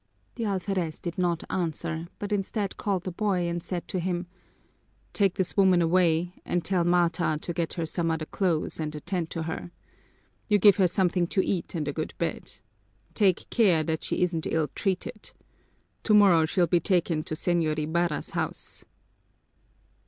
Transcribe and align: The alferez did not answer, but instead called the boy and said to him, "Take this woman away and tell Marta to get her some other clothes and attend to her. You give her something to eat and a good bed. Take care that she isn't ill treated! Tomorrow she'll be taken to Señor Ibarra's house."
The 0.33 0.45
alferez 0.45 0.99
did 0.99 1.19
not 1.19 1.43
answer, 1.47 2.07
but 2.17 2.31
instead 2.31 2.75
called 2.75 3.03
the 3.03 3.11
boy 3.11 3.47
and 3.47 3.61
said 3.61 3.87
to 3.89 3.99
him, 3.99 4.25
"Take 5.13 5.35
this 5.35 5.55
woman 5.55 5.79
away 5.79 6.33
and 6.43 6.65
tell 6.65 6.83
Marta 6.83 7.37
to 7.39 7.53
get 7.53 7.73
her 7.73 7.85
some 7.85 8.09
other 8.09 8.25
clothes 8.25 8.79
and 8.79 8.95
attend 8.95 9.29
to 9.29 9.43
her. 9.43 9.69
You 10.47 10.57
give 10.57 10.77
her 10.77 10.87
something 10.87 11.27
to 11.27 11.45
eat 11.45 11.75
and 11.75 11.87
a 11.87 11.93
good 11.93 12.15
bed. 12.17 12.51
Take 13.13 13.47
care 13.51 13.83
that 13.83 14.03
she 14.03 14.23
isn't 14.23 14.47
ill 14.47 14.69
treated! 14.69 15.33
Tomorrow 16.01 16.45
she'll 16.47 16.65
be 16.65 16.79
taken 16.79 17.21
to 17.21 17.35
Señor 17.35 17.77
Ibarra's 17.77 18.31
house." 18.31 18.83